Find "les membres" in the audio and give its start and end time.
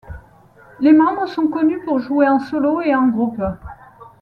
0.79-1.27